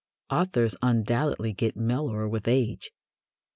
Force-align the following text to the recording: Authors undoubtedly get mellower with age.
Authors 0.31 0.75
undoubtedly 0.81 1.53
get 1.53 1.75
mellower 1.77 2.27
with 2.27 2.47
age. 2.47 2.89